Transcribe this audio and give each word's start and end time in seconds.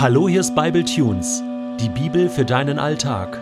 Hallo, 0.00 0.28
hier 0.28 0.38
ist 0.38 0.54
Bible 0.54 0.84
Tunes, 0.84 1.42
die 1.80 1.88
Bibel 1.88 2.28
für 2.28 2.44
deinen 2.44 2.78
Alltag. 2.78 3.36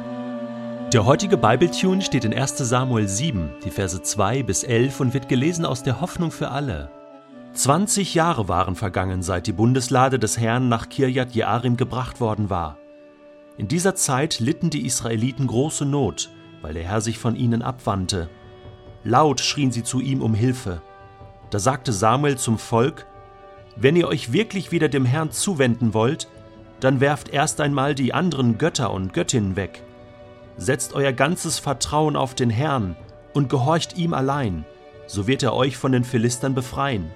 Der 0.91 1.05
heutige 1.05 1.37
Bible 1.37 1.71
Tune 1.71 2.01
steht 2.01 2.25
in 2.25 2.33
1. 2.33 2.57
Samuel 2.57 3.07
7, 3.07 3.51
die 3.63 3.71
Verse 3.71 4.01
2 4.01 4.43
bis 4.43 4.65
11 4.65 5.01
und 5.01 5.13
wird 5.13 5.29
gelesen 5.29 5.67
aus 5.67 5.83
der 5.83 6.01
Hoffnung 6.01 6.31
für 6.31 6.49
alle. 6.49 6.91
20 7.53 8.15
Jahre 8.15 8.49
waren 8.49 8.75
vergangen, 8.75 9.23
seit 9.23 9.47
die 9.47 9.53
Bundeslade 9.53 10.19
des 10.19 10.39
Herrn 10.39 10.71
nach 10.71 10.89
Kirjat 10.89 11.35
Jearim 11.35 11.77
gebracht 11.77 12.23
worden 12.23 12.49
war. 12.49 12.79
In 13.59 13.69
dieser 13.69 13.95
Zeit 13.95 14.41
litten 14.41 14.71
die 14.71 14.87
Israeliten 14.87 15.49
große 15.49 15.85
Not, 15.85 16.31
weil 16.63 16.73
der 16.73 16.85
Herr 16.85 17.03
sich 17.03 17.19
von 17.19 17.37
ihnen 17.37 17.61
abwandte. 17.61 18.31
Laut 19.05 19.41
schrien 19.41 19.73
sie 19.73 19.83
zu 19.83 20.01
ihm 20.01 20.23
um 20.23 20.33
Hilfe. 20.33 20.81
Da 21.51 21.59
sagte 21.59 21.93
Samuel 21.93 22.39
zum 22.39 22.57
Volk: 22.57 23.05
Wenn 23.77 23.95
ihr 23.95 24.09
euch 24.09 24.33
wirklich 24.33 24.73
wieder 24.73 24.89
dem 24.89 25.05
Herrn 25.05 25.33
zuwenden 25.33 25.93
wollt, 25.93 26.29
dann 26.87 27.01
werft 27.01 27.31
erst 27.31 27.61
einmal 27.61 27.97
die 27.97 28.15
anderen 28.15 28.59
Götter 28.59 28.93
und 28.93 29.13
Göttinnen 29.13 29.57
weg. 29.57 29.83
Setzt 30.57 30.95
euer 30.95 31.11
ganzes 31.11 31.59
Vertrauen 31.59 32.15
auf 32.15 32.37
den 32.37 32.49
Herrn 32.49 32.95
und 33.35 33.49
gehorcht 33.49 33.99
ihm 33.99 34.15
allein, 34.15 34.65
so 35.09 35.27
wird 35.27 35.43
er 35.43 35.53
euch 35.53 35.77
von 35.77 35.91
den 35.91 36.05
Philistern 36.05 36.55
befreien. 36.55 37.11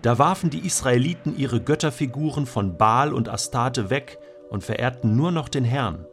Da 0.00 0.18
warfen 0.18 0.48
die 0.48 0.64
Israeliten 0.64 1.36
ihre 1.36 1.60
Götterfiguren 1.60 2.46
von 2.46 2.78
Baal 2.78 3.12
und 3.12 3.28
Astarte 3.28 3.90
weg 3.90 4.16
und 4.48 4.64
verehrten 4.64 5.14
nur 5.14 5.30
noch 5.30 5.50
den 5.50 5.64
Herrn. 5.64 6.06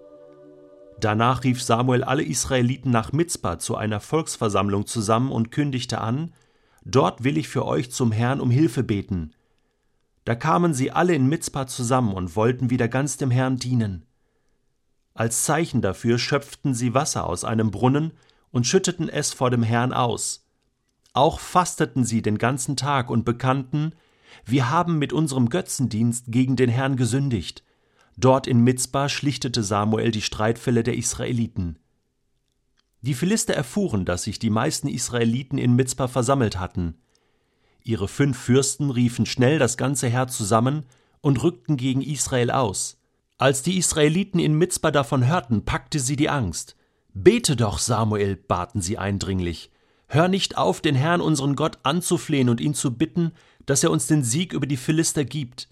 Danach 0.99 1.45
rief 1.45 1.63
Samuel 1.63 2.03
alle 2.03 2.23
Israeliten 2.23 2.91
nach 2.91 3.13
Mizpah 3.13 3.59
zu 3.59 3.77
einer 3.77 4.01
Volksversammlung 4.01 4.87
zusammen 4.87 5.31
und 5.31 5.51
kündigte 5.53 6.01
an: 6.01 6.33
Dort 6.83 7.23
will 7.23 7.37
ich 7.37 7.47
für 7.47 7.65
euch 7.65 7.91
zum 7.91 8.11
Herrn 8.11 8.41
um 8.41 8.51
Hilfe 8.51 8.83
beten. 8.83 9.31
Da 10.25 10.35
kamen 10.35 10.73
sie 10.73 10.91
alle 10.91 11.15
in 11.15 11.27
Mizpah 11.27 11.67
zusammen 11.67 12.13
und 12.13 12.35
wollten 12.35 12.69
wieder 12.69 12.87
ganz 12.87 13.17
dem 13.17 13.31
Herrn 13.31 13.57
dienen. 13.57 14.05
Als 15.13 15.45
Zeichen 15.45 15.81
dafür 15.81 16.19
schöpften 16.19 16.73
sie 16.73 16.93
Wasser 16.93 17.27
aus 17.27 17.45
einem 17.45 17.71
Brunnen 17.71 18.11
und 18.51 18.67
schütteten 18.67 19.07
es 19.07 19.33
vor 19.33 19.49
dem 19.49 19.63
Herrn 19.63 19.93
aus. 19.93 20.45
Auch 21.13 21.39
fasteten 21.39 22.03
sie 22.03 22.21
den 22.21 22.37
ganzen 22.37 22.75
Tag 22.75 23.09
und 23.09 23.23
bekannten, 23.23 23.93
wir 24.45 24.69
haben 24.69 24.97
mit 24.97 25.13
unserem 25.13 25.49
Götzendienst 25.49 26.25
gegen 26.27 26.55
den 26.55 26.69
Herrn 26.69 26.97
gesündigt. 26.97 27.63
Dort 28.17 28.47
in 28.47 28.63
Mizpah 28.63 29.09
schlichtete 29.09 29.63
Samuel 29.63 30.11
die 30.11 30.21
Streitfälle 30.21 30.83
der 30.83 30.97
Israeliten. 30.97 31.79
Die 33.01 33.13
Philister 33.13 33.53
erfuhren, 33.53 34.03
dass 34.03 34.23
sich 34.23 34.39
die 34.39 34.49
meisten 34.49 34.87
Israeliten 34.87 35.57
in 35.57 35.75
Mizpah 35.75 36.07
versammelt 36.07 36.59
hatten. 36.59 36.97
Ihre 37.85 38.07
fünf 38.07 38.37
Fürsten 38.39 38.89
riefen 38.89 39.27
schnell 39.27 39.59
das 39.59 39.77
ganze 39.77 40.07
Heer 40.07 40.27
zusammen 40.27 40.87
und 41.21 41.43
rückten 41.43 41.77
gegen 41.77 42.01
Israel 42.01 42.49
aus. 42.49 42.97
Als 43.37 43.61
die 43.61 43.77
Israeliten 43.77 44.39
in 44.39 44.57
Mizpah 44.57 44.89
davon 44.89 45.27
hörten, 45.27 45.65
packte 45.65 45.99
sie 45.99 46.15
die 46.15 46.29
Angst. 46.29 46.75
Bete 47.13 47.55
doch, 47.55 47.77
Samuel, 47.77 48.37
baten 48.37 48.81
sie 48.81 48.97
eindringlich. 48.97 49.69
Hör 50.07 50.27
nicht 50.27 50.57
auf, 50.57 50.81
den 50.81 50.95
Herrn 50.95 51.21
unseren 51.21 51.55
Gott 51.55 51.77
anzuflehen 51.83 52.49
und 52.49 52.59
ihn 52.59 52.73
zu 52.73 52.97
bitten, 52.97 53.33
dass 53.67 53.83
er 53.83 53.91
uns 53.91 54.07
den 54.07 54.23
Sieg 54.23 54.53
über 54.53 54.65
die 54.65 54.77
Philister 54.77 55.23
gibt. 55.23 55.69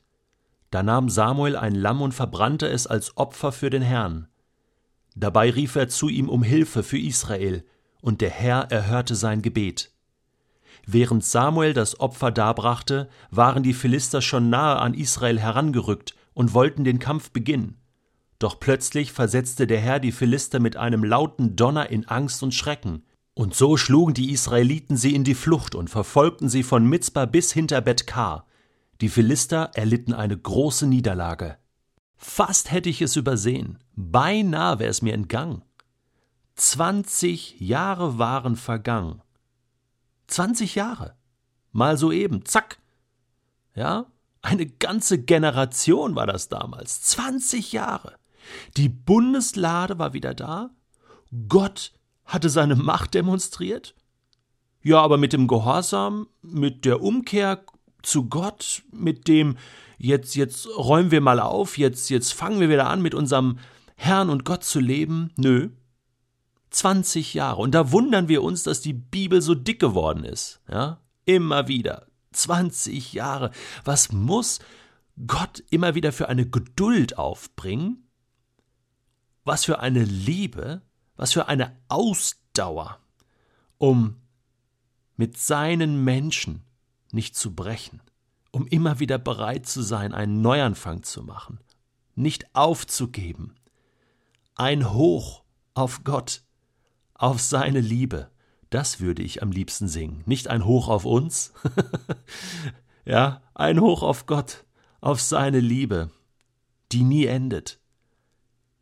Da 0.70 0.84
nahm 0.84 1.10
Samuel 1.10 1.56
ein 1.56 1.74
Lamm 1.74 2.04
und 2.04 2.14
verbrannte 2.14 2.68
es 2.68 2.86
als 2.86 3.18
Opfer 3.18 3.52
für 3.52 3.72
den 3.72 3.82
Herrn. 3.82 4.28
Dabei 5.16 5.50
rief 5.50 5.76
er 5.76 5.90
zu 5.90 6.10
ihm 6.10 6.30
um 6.30 6.44
Hilfe 6.44 6.84
für 6.84 7.00
Israel, 7.00 7.64
und 8.02 8.22
der 8.22 8.30
Herr 8.30 8.72
erhörte 8.72 9.16
sein 9.16 9.42
Gebet. 9.42 9.93
Während 10.86 11.24
Samuel 11.24 11.74
das 11.74 12.00
Opfer 12.00 12.32
darbrachte, 12.32 13.10
waren 13.32 13.64
die 13.64 13.74
Philister 13.74 14.22
schon 14.22 14.50
nahe 14.50 14.78
an 14.78 14.94
Israel 14.94 15.40
herangerückt 15.40 16.16
und 16.34 16.54
wollten 16.54 16.84
den 16.84 17.00
Kampf 17.00 17.32
beginnen. 17.32 17.78
Doch 18.40 18.60
plötzlich 18.60 19.14
versetzte 19.14 19.68
der 19.68 19.80
Herr 19.80 20.00
die 20.00 20.12
Philister 20.12 20.60
mit 20.60 20.76
einem 20.76 21.04
lauten 21.04 21.56
Donner 21.56 21.90
in 21.90 22.08
Angst 22.08 22.44
und 22.44 22.54
Schrecken. 22.54 23.04
Und 23.36 23.56
so 23.56 23.78
schlugen 23.78 24.14
die 24.14 24.32
Israeliten 24.32 24.98
sie 24.98 25.16
in 25.16 25.24
die 25.24 25.34
Flucht 25.34 25.76
und 25.76 25.90
verfolgten 25.90 26.50
sie 26.50 26.64
von 26.64 26.86
Mitzbah 26.86 27.26
bis 27.26 27.54
hinter 27.54 27.82
Bet-Kar. 27.82 28.46
Die 29.02 29.10
Philister 29.10 29.72
erlitten 29.74 30.14
eine 30.14 30.38
große 30.38 30.86
Niederlage. 30.88 31.58
Fast 32.16 32.72
hätte 32.72 32.90
ich 32.90 33.02
es 33.02 33.16
übersehen, 33.16 33.80
beinahe 33.96 34.80
wäre 34.80 34.90
es 34.90 35.02
mir 35.02 35.14
entgangen. 35.14 35.64
Zwanzig 36.56 37.60
Jahre 37.60 38.18
waren 38.18 38.56
vergangen, 38.56 39.22
20 40.28 40.76
Jahre. 40.76 41.16
Mal 41.72 41.98
so 41.98 42.12
eben, 42.12 42.46
zack. 42.46 42.80
Ja, 43.76 44.06
eine 44.42 44.66
ganze 44.68 45.22
Generation 45.22 46.16
war 46.16 46.28
das 46.28 46.50
damals. 46.50 47.02
20 47.02 47.72
Jahre. 47.72 48.16
Die 48.78 48.90
Bundeslade 48.90 50.00
war 50.00 50.14
wieder 50.14 50.34
da. 50.34 50.70
Gott 51.48 51.94
hatte 52.26 52.50
seine 52.50 52.76
Macht 52.76 53.14
demonstriert. 53.14 53.96
Ja, 54.82 55.02
aber 55.02 55.18
mit 55.18 55.34
dem 55.34 55.48
Gehorsam, 55.48 56.28
mit 56.42 56.86
der 56.86 57.02
Umkehr 57.02 57.64
zu 58.02 58.28
Gott, 58.28 58.84
mit 58.92 59.28
dem 59.28 59.58
jetzt 59.98 60.36
jetzt 60.36 60.68
räumen 60.78 61.12
wir 61.12 61.22
mal 61.22 61.40
auf, 61.40 61.78
jetzt 61.78 62.10
jetzt 62.10 62.34
fangen 62.34 62.60
wir 62.60 62.70
wieder 62.70 62.88
an 62.88 63.02
mit 63.02 63.16
unserem 63.16 63.60
Herrn 63.96 64.30
und 64.30 64.44
Gott 64.44 64.66
zu 64.66 64.82
leben. 64.82 65.32
Nö, 65.38 65.70
20 66.74 67.34
Jahre. 67.34 67.62
Und 67.62 67.74
da 67.74 67.92
wundern 67.92 68.28
wir 68.28 68.44
uns, 68.44 68.64
dass 68.64 68.82
die 68.82 68.94
Bibel 68.94 69.42
so 69.42 69.56
dick 69.56 69.80
geworden 69.80 70.24
ist. 70.24 70.62
Ja? 70.70 71.00
Immer 71.26 71.68
wieder. 71.68 72.08
20 72.32 73.14
Jahre. 73.14 73.52
Was 73.84 74.12
muss 74.12 74.60
Gott 75.28 75.64
immer 75.70 75.96
wieder 75.96 76.12
für 76.12 76.30
eine 76.30 76.48
Geduld 76.48 77.18
aufbringen? 77.18 78.08
Was 79.46 79.66
für 79.66 79.80
eine 79.80 80.04
Liebe? 80.04 80.82
Was 81.16 81.34
für 81.34 81.48
eine 81.48 81.78
Ausdauer, 81.90 83.00
um 83.78 84.16
mit 85.16 85.38
seinen 85.38 86.04
Menschen 86.04 86.64
nicht 87.12 87.36
zu 87.36 87.54
brechen, 87.54 88.02
um 88.52 88.66
immer 88.68 89.00
wieder 89.00 89.20
bereit 89.20 89.68
zu 89.68 89.84
sein, 89.84 90.14
einen 90.14 90.42
Neuanfang 90.42 91.04
zu 91.04 91.22
machen, 91.22 91.60
nicht 92.16 92.56
aufzugeben. 92.56 93.56
Ein 94.56 94.92
Hoch 94.92 95.44
auf 95.76 96.04
Gott, 96.04 96.44
auf 97.14 97.42
seine 97.42 97.80
Liebe. 97.80 98.30
Das 98.70 99.00
würde 99.00 99.22
ich 99.22 99.42
am 99.42 99.52
liebsten 99.52 99.88
singen. 99.88 100.24
Nicht 100.26 100.48
ein 100.48 100.66
Hoch 100.66 100.88
auf 100.88 101.06
uns, 101.06 101.54
ja, 103.06 103.42
ein 103.54 103.80
Hoch 103.80 104.02
auf 104.02 104.26
Gott, 104.26 104.66
auf 105.00 105.22
seine 105.22 105.60
Liebe, 105.60 106.10
die 106.92 107.04
nie 107.04 107.26
endet. 107.26 107.80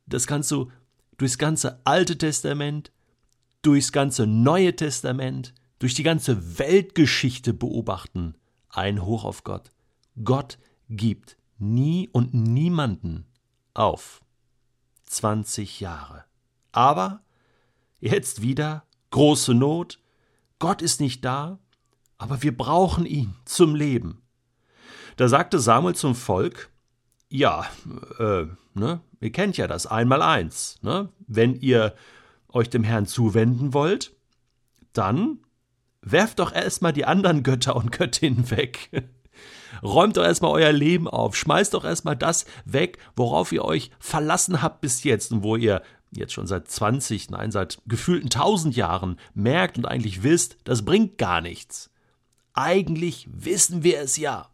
Das 0.06 0.28
kannst 0.28 0.52
du 0.52 0.72
durchs 1.18 1.38
ganze 1.38 1.82
Alte 1.86 2.18
Testament, 2.18 2.92
durchs 3.62 3.92
ganze 3.92 4.28
Neue 4.28 4.76
Testament, 4.76 5.54
durch 5.80 5.94
die 5.94 6.04
ganze 6.04 6.60
Weltgeschichte 6.60 7.54
beobachten. 7.54 8.36
Ein 8.70 9.04
Hoch 9.04 9.26
auf 9.26 9.44
Gott. 9.44 9.72
Gott 10.24 10.58
gibt 10.90 11.38
nie 11.58 12.10
und 12.12 12.34
niemanden 12.34 13.26
auf. 13.74 14.22
20 15.06 15.80
Jahre. 15.80 16.24
Aber 16.72 17.22
Jetzt 18.02 18.42
wieder 18.42 18.84
große 19.12 19.54
Not. 19.54 20.00
Gott 20.60 20.82
ist 20.82 21.00
nicht 21.00 21.24
da, 21.24 21.60
aber 22.18 22.42
wir 22.42 22.56
brauchen 22.56 23.06
ihn 23.06 23.36
zum 23.46 23.76
Leben. 23.76 24.22
Da 25.18 25.28
sagte 25.28 25.60
Samuel 25.60 25.96
zum 25.96 26.16
Volk, 26.16 26.72
ja, 27.30 27.66
äh, 28.20 28.48
ne, 28.74 29.02
ihr 29.20 29.32
kennt 29.32 29.56
ja 29.58 29.68
das 29.68 29.86
einmal 29.86 30.22
eins, 30.22 30.80
ne? 30.82 31.10
Wenn 31.28 31.56
ihr 31.56 31.96
euch 32.50 32.70
dem 32.70 32.84
Herrn 32.84 33.06
zuwenden 33.06 33.74
wollt, 33.74 34.14
dann 34.94 35.40
werft 36.02 36.40
doch 36.40 36.52
erstmal 36.52 36.94
die 36.94 37.06
anderen 37.06 37.44
Götter 37.44 37.76
und 37.76 37.92
Göttinnen 37.92 38.50
weg. 38.50 38.90
Räumt 39.84 40.18
doch 40.18 40.24
erstmal 40.24 40.52
euer 40.52 40.72
Leben 40.72 41.08
auf, 41.08 41.36
schmeißt 41.36 41.74
doch 41.74 41.86
erstmal 41.86 42.18
das 42.18 42.46
weg, 42.66 42.98
worauf 43.16 43.52
ihr 43.52 43.64
euch 43.64 43.92
verlassen 44.00 44.62
habt 44.62 44.82
bis 44.82 45.04
jetzt 45.04 45.32
und 45.32 45.44
wo 45.44 45.56
ihr 45.56 45.82
jetzt 46.12 46.34
schon 46.34 46.48
seit 46.48 46.68
20, 46.68 47.30
nein, 47.30 47.52
seit 47.52 47.82
gefühlten 47.86 48.28
1000 48.28 48.76
Jahren 48.76 49.18
merkt 49.34 49.78
und 49.78 49.86
eigentlich 49.86 50.24
wisst, 50.24 50.58
das 50.64 50.84
bringt 50.84 51.18
gar 51.18 51.42
nichts. 51.42 51.90
Eigentlich 52.54 53.28
wissen 53.32 53.84
wir 53.84 54.00
es 54.00 54.18
ja. 54.18 54.50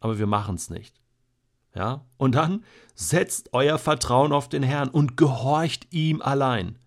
Aber 0.00 0.18
wir 0.18 0.26
machen 0.26 0.54
es 0.54 0.70
nicht. 0.70 1.00
Ja? 1.74 2.04
Und 2.16 2.34
dann 2.34 2.64
setzt 2.94 3.52
euer 3.52 3.78
Vertrauen 3.78 4.32
auf 4.32 4.48
den 4.48 4.62
Herrn 4.62 4.88
und 4.88 5.16
gehorcht 5.16 5.86
ihm 5.92 6.22
allein. 6.22 6.78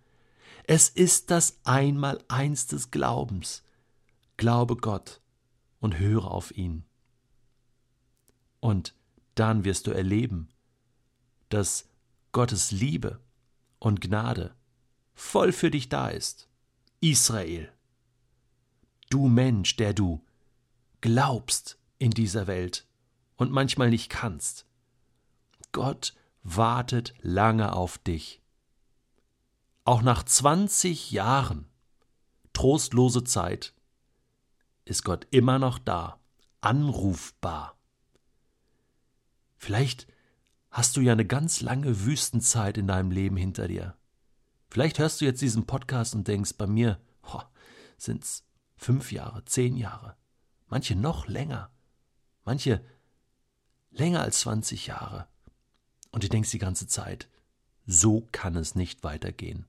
Es 0.65 0.89
ist 0.89 1.29
das 1.29 1.59
Einmaleins 1.63 2.67
des 2.67 2.89
Glaubens. 2.91 3.63
Glaube 4.37 4.75
Gott 4.77 5.21
und 5.79 5.99
höre 5.99 6.31
auf 6.31 6.55
ihn. 6.55 6.85
Und 8.59 8.95
dann 9.35 9.65
wirst 9.65 9.87
du 9.87 9.91
erleben, 9.91 10.49
dass 11.49 11.89
Gottes 12.31 12.71
Liebe 12.71 13.19
und 13.83 13.99
Gnade 13.99 14.55
voll 15.13 15.51
für 15.51 15.69
dich 15.69 15.89
da 15.89 16.07
ist. 16.07 16.47
Israel. 17.01 17.69
Du 19.09 19.27
Mensch, 19.27 19.75
der 19.75 19.93
du 19.93 20.23
glaubst 21.01 21.77
in 21.99 22.11
dieser 22.11 22.47
Welt 22.47 22.87
und 23.35 23.51
manchmal 23.51 23.89
nicht 23.89 24.09
kannst. 24.09 24.65
Gott 25.73 26.15
wartet 26.43 27.13
lange 27.19 27.73
auf 27.73 27.97
dich. 27.97 28.41
Auch 29.83 30.01
nach 30.01 30.23
20 30.23 31.11
Jahren 31.11 31.67
trostlose 32.53 33.25
Zeit 33.25 33.73
ist 34.85 35.03
Gott 35.03 35.27
immer 35.29 35.59
noch 35.59 35.77
da, 35.77 36.21
anrufbar. 36.61 37.77
Vielleicht 39.57 40.07
hast 40.73 40.97
du 40.97 41.01
ja 41.01 41.13
eine 41.13 41.25
ganz 41.25 41.61
lange 41.61 42.03
Wüstenzeit 42.03 42.79
in 42.79 42.87
deinem 42.87 43.11
Leben 43.11 43.37
hinter 43.37 43.67
dir. 43.67 43.95
Vielleicht 44.69 44.97
hörst 44.97 45.21
du 45.21 45.25
jetzt 45.25 45.41
diesen 45.41 45.67
Podcast 45.67 46.15
und 46.15 46.27
denkst, 46.27 46.53
bei 46.57 46.65
mir 46.65 46.99
sind 47.95 48.23
es 48.23 48.43
fünf 48.75 49.11
Jahre, 49.11 49.45
zehn 49.45 49.77
Jahre, 49.77 50.17
manche 50.67 50.95
noch 50.95 51.27
länger, 51.27 51.69
manche 52.43 52.83
länger 53.91 54.21
als 54.21 54.39
20 54.39 54.87
Jahre. 54.87 55.27
Und 56.09 56.23
du 56.23 56.29
denkst 56.29 56.49
die 56.49 56.57
ganze 56.57 56.87
Zeit, 56.87 57.29
so 57.85 58.27
kann 58.31 58.55
es 58.55 58.73
nicht 58.73 59.03
weitergehen. 59.03 59.67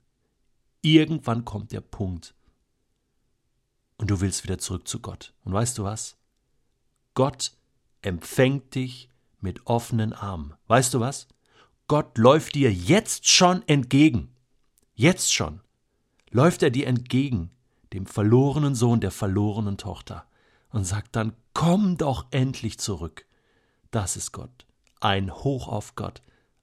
Irgendwann 0.80 1.44
kommt 1.44 1.72
der 1.72 1.82
Punkt 1.82 2.34
und 3.98 4.10
du 4.10 4.22
willst 4.22 4.42
wieder 4.42 4.56
zurück 4.56 4.88
zu 4.88 5.00
Gott. 5.00 5.34
Und 5.44 5.52
weißt 5.52 5.76
du 5.76 5.84
was? 5.84 6.16
Gott 7.12 7.52
empfängt 8.00 8.74
dich 8.74 9.10
mit 9.44 9.66
offenen 9.66 10.12
Armen. 10.12 10.54
Weißt 10.66 10.92
du 10.94 10.98
was? 10.98 11.28
Gott 11.86 12.18
läuft 12.18 12.56
dir 12.56 12.72
jetzt 12.72 13.28
schon 13.28 13.62
entgegen. 13.68 14.34
Jetzt 14.94 15.32
schon 15.32 15.60
läuft 16.34 16.64
er 16.64 16.70
dir 16.70 16.88
entgegen, 16.88 17.50
dem 17.92 18.06
verlorenen 18.06 18.74
Sohn 18.74 19.00
der 19.00 19.12
verlorenen 19.12 19.78
Tochter, 19.78 20.26
und 20.70 20.84
sagt 20.84 21.14
dann, 21.14 21.32
komm 21.54 21.96
doch 21.96 22.26
endlich 22.32 22.80
zurück. 22.80 23.24
Das 23.92 24.16
ist 24.16 24.32
Gott. 24.32 24.66
Ein 25.00 25.32
Hoch 25.32 25.68
auf 25.68 25.94
Gott, 25.94 26.20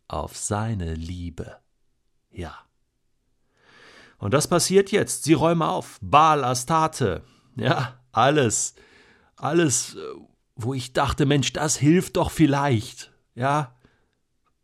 auf 0.09 0.35
seine 0.35 0.93
Liebe. 0.93 1.55
Ja. 2.29 2.53
Und 4.17 4.33
das 4.33 4.49
passiert 4.49 4.91
jetzt. 4.91 5.23
Sie 5.23 5.33
räumen 5.33 5.61
auf. 5.61 5.97
Baal, 6.01 6.43
Astarte. 6.43 7.23
Ja, 7.55 7.97
alles. 8.11 8.75
Alles, 9.37 9.95
wo 10.55 10.73
ich 10.73 10.93
dachte, 10.93 11.25
Mensch, 11.25 11.53
das 11.53 11.77
hilft 11.77 12.17
doch 12.17 12.31
vielleicht. 12.31 13.11
Ja. 13.35 13.75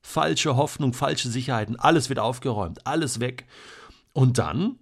Falsche 0.01 0.55
Hoffnung, 0.55 0.93
falsche 0.93 1.29
Sicherheiten. 1.29 1.75
Alles 1.75 2.09
wird 2.09 2.19
aufgeräumt. 2.19 2.85
Alles 2.85 3.19
weg. 3.19 3.45
Und 4.13 4.37
dann 4.37 4.79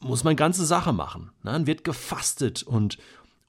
muss 0.00 0.24
man 0.24 0.36
ganze 0.36 0.66
Sache 0.66 0.92
machen. 0.92 1.30
Ne? 1.42 1.52
Dann 1.52 1.66
wird 1.66 1.84
gefastet 1.84 2.62
und, 2.62 2.98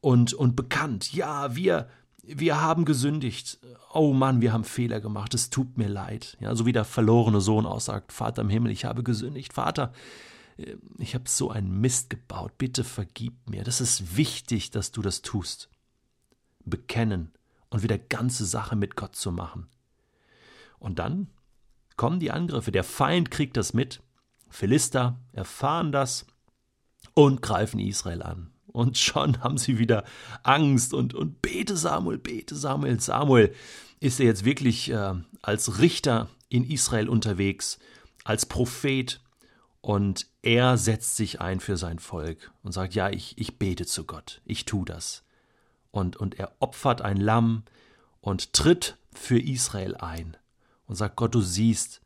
und, 0.02 0.34
und 0.34 0.56
bekannt. 0.56 1.14
Ja, 1.14 1.56
wir, 1.56 1.90
wir 2.24 2.62
haben 2.62 2.86
gesündigt. 2.86 3.60
Oh 3.94 4.14
Mann, 4.14 4.42
wir 4.42 4.54
haben 4.54 4.64
Fehler 4.64 5.02
gemacht. 5.02 5.34
Es 5.34 5.50
tut 5.50 5.78
mir 5.78 5.88
leid. 5.88 6.38
Ja, 6.40 6.56
so 6.56 6.66
wie 6.66 6.72
der 6.72 6.86
verlorene 6.86 7.42
Sohn 7.42 7.66
aussagt: 7.66 8.12
Vater 8.12 8.42
im 8.42 8.50
Himmel, 8.50 8.72
ich 8.72 8.86
habe 8.86 9.04
gesündigt. 9.04 9.54
Vater, 9.54 9.94
ich 10.98 11.16
habe 11.16 11.28
so 11.28 11.50
einen 11.50 11.82
Mist 11.82 12.10
gebaut, 12.10 12.58
bitte 12.58 12.84
vergib 12.84 13.50
mir. 13.50 13.64
Das 13.64 13.82
ist 13.82 14.16
wichtig, 14.16 14.72
dass 14.72 14.92
du 14.92 15.02
das 15.02 15.22
tust. 15.22 15.70
Bekennen 16.66 17.32
und 17.70 17.84
wieder 17.84 17.98
ganze 17.98 18.46
Sache 18.46 18.76
mit 18.76 18.96
Gott 18.96 19.16
zu 19.16 19.32
machen. 19.32 19.68
Und 20.80 21.00
dann 21.00 21.28
kommen 21.98 22.20
die 22.20 22.32
Angriffe. 22.32 22.72
Der 22.72 22.84
Feind 22.84 23.32
kriegt 23.32 23.58
das 23.58 23.74
mit. 23.74 24.02
Philister 24.50 25.20
erfahren 25.34 25.92
das 25.92 26.26
und 27.14 27.42
greifen 27.42 27.80
Israel 27.80 28.22
an. 28.22 28.52
Und 28.68 28.98
schon 28.98 29.40
haben 29.44 29.58
sie 29.58 29.80
wieder 29.80 30.04
Angst 30.44 30.94
und, 30.94 31.14
und 31.14 31.42
bete 31.42 31.78
Samuel, 31.78 32.18
bete 32.18 32.56
Samuel. 32.56 33.00
Samuel 33.00 33.54
ist 34.00 34.20
er 34.20 34.26
jetzt 34.26 34.46
wirklich 34.46 34.92
äh, 34.92 35.14
als 35.42 35.80
Richter 35.80 36.30
in 36.50 36.64
Israel 36.64 37.10
unterwegs, 37.10 37.80
als 38.24 38.46
Prophet 38.46 39.22
und 39.82 40.28
er 40.42 40.78
setzt 40.78 41.16
sich 41.16 41.42
ein 41.42 41.60
für 41.60 41.78
sein 41.78 42.00
Volk 42.00 42.52
und 42.64 42.72
sagt, 42.72 42.96
ja, 42.96 43.10
ich, 43.10 43.38
ich 43.38 43.60
bete 43.60 43.86
zu 43.86 44.06
Gott, 44.06 44.42
ich 44.46 44.66
tu 44.66 44.84
das. 44.84 45.24
Und, 45.96 46.18
und 46.18 46.38
er 46.38 46.52
opfert 46.60 47.02
ein 47.02 47.16
Lamm 47.16 47.64
und 48.20 48.52
tritt 48.52 48.98
für 49.14 49.40
Israel 49.40 49.96
ein 49.96 50.36
und 50.88 50.96
sagt, 50.96 51.16
Gott, 51.16 51.34
du 51.34 51.40
siehst, 51.40 52.02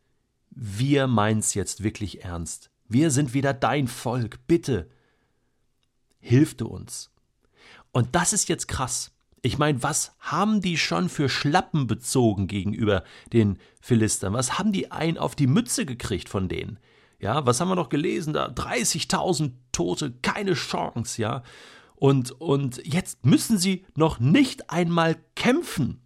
wir 0.52 1.08
meinen's 1.08 1.56
jetzt 1.56 1.82
wirklich 1.82 2.24
ernst. 2.24 2.70
Wir 2.88 3.10
sind 3.10 3.34
wieder 3.34 3.52
dein 3.52 3.88
Volk, 3.88 4.46
bitte, 4.46 4.92
hilf 6.20 6.56
du 6.56 6.68
uns. 6.68 7.10
Und 7.92 8.14
das 8.14 8.32
ist 8.32 8.48
jetzt 8.48 8.68
krass. 8.68 9.10
Ich 9.42 9.58
meine, 9.58 9.82
was 9.82 10.12
haben 10.20 10.62
die 10.62 10.78
schon 10.78 11.10
für 11.10 11.28
Schlappen 11.28 11.88
bezogen 11.88 12.46
gegenüber 12.46 13.04
den 13.34 13.58
Philistern? 13.82 14.34
Was 14.34 14.60
haben 14.60 14.72
die 14.72 14.92
ein 14.92 15.18
auf 15.18 15.34
die 15.34 15.48
Mütze 15.48 15.88
gekriegt 15.88 16.30
von 16.30 16.48
denen? 16.48 16.78
Ja, 17.20 17.44
was 17.48 17.60
haben 17.60 17.70
wir 17.70 17.76
noch 17.76 17.90
gelesen 17.90 18.34
da? 18.34 18.50
30.000 18.50 19.54
Tote, 19.72 20.12
keine 20.22 20.54
Chance, 20.54 21.20
ja. 21.20 21.42
Und, 22.00 22.32
und 22.32 22.82
jetzt 22.86 23.26
müssen 23.26 23.58
sie 23.58 23.86
noch 23.96 24.20
nicht 24.20 24.70
einmal 24.70 25.18
kämpfen. 25.36 26.02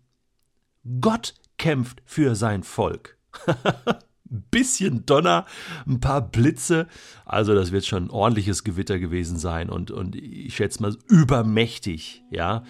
Gott 0.99 1.35
kämpft 1.57 2.01
für 2.05 2.35
sein 2.35 2.63
Volk. 2.63 3.17
bisschen 4.51 5.05
Donner, 5.05 5.45
ein 5.87 5.99
paar 5.99 6.21
Blitze. 6.21 6.87
Also 7.25 7.53
das 7.53 7.71
wird 7.71 7.85
schon 7.85 8.05
ein 8.05 8.09
ordentliches 8.09 8.63
Gewitter 8.63 8.97
gewesen 8.97 9.37
sein 9.37 9.69
und, 9.69 9.91
und 9.91 10.15
ich 10.15 10.55
schätze 10.55 10.81
mal 10.81 10.95
übermächtig, 11.07 12.23
ja. 12.31 12.63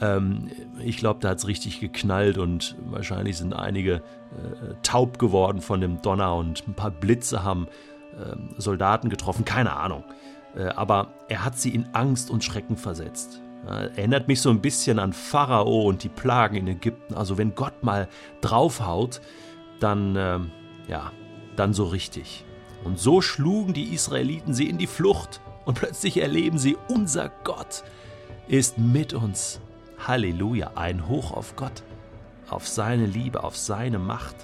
Ähm, 0.00 0.48
ich 0.82 0.96
glaube, 0.96 1.20
da 1.20 1.28
hat 1.30 1.38
es 1.38 1.46
richtig 1.46 1.80
geknallt 1.80 2.38
und 2.38 2.76
wahrscheinlich 2.86 3.36
sind 3.36 3.52
einige 3.52 3.96
äh, 3.96 4.74
taub 4.82 5.18
geworden 5.18 5.60
von 5.60 5.80
dem 5.82 6.00
Donner 6.00 6.34
und 6.34 6.66
ein 6.66 6.74
paar 6.74 6.90
Blitze 6.90 7.44
haben 7.44 7.68
äh, 8.18 8.34
Soldaten 8.58 9.10
getroffen, 9.10 9.44
keine 9.44 9.76
Ahnung. 9.76 10.04
Äh, 10.56 10.64
aber 10.68 11.12
er 11.28 11.44
hat 11.44 11.58
sie 11.58 11.74
in 11.74 11.88
Angst 11.92 12.30
und 12.30 12.44
Schrecken 12.44 12.76
versetzt. 12.76 13.40
erinnert 13.66 14.26
mich 14.26 14.40
so 14.40 14.50
ein 14.50 14.60
bisschen 14.60 14.98
an 14.98 15.12
Pharao 15.12 15.82
und 15.82 16.02
die 16.02 16.08
Plagen 16.08 16.56
in 16.56 16.66
Ägypten. 16.66 17.14
Also 17.14 17.38
wenn 17.38 17.54
Gott 17.54 17.84
mal 17.84 18.08
draufhaut, 18.40 19.20
dann, 19.78 20.16
äh, 20.16 20.40
ja, 20.88 21.12
dann 21.56 21.72
so 21.72 21.84
richtig. 21.84 22.44
Und 22.84 22.98
so 22.98 23.20
schlugen 23.20 23.72
die 23.72 23.94
Israeliten 23.94 24.54
sie 24.54 24.68
in 24.68 24.78
die 24.78 24.86
Flucht 24.86 25.40
und 25.64 25.78
plötzlich 25.78 26.20
erleben 26.20 26.58
sie, 26.58 26.76
unser 26.88 27.30
Gott 27.44 27.84
ist 28.48 28.78
mit 28.78 29.14
uns. 29.14 29.60
Halleluja, 30.06 30.72
ein 30.74 31.08
Hoch 31.08 31.30
auf 31.30 31.54
Gott, 31.54 31.84
auf 32.48 32.66
seine 32.66 33.06
Liebe, 33.06 33.44
auf 33.44 33.56
seine 33.56 33.98
Macht. 33.98 34.34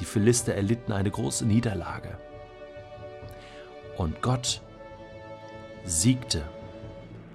Die 0.00 0.04
Philister 0.04 0.54
erlitten 0.54 0.92
eine 0.92 1.10
große 1.10 1.46
Niederlage. 1.46 2.18
Und 3.96 4.20
Gott 4.20 4.60
siegte. 5.86 6.42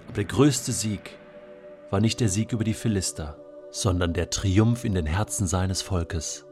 Aber 0.07 0.15
der 0.15 0.25
größte 0.25 0.71
Sieg 0.71 1.17
war 1.89 1.99
nicht 1.99 2.19
der 2.19 2.29
Sieg 2.29 2.51
über 2.51 2.63
die 2.63 2.73
Philister, 2.73 3.37
sondern 3.71 4.13
der 4.13 4.29
Triumph 4.29 4.83
in 4.83 4.93
den 4.93 5.05
Herzen 5.05 5.47
seines 5.47 5.81
Volkes. 5.81 6.45